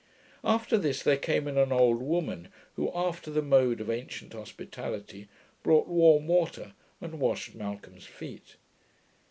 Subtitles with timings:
[0.43, 5.29] After this there came in an old woman, who, after the mode of ancient hospitality,
[5.61, 8.55] brought warm water, and washed Malcolm's feet.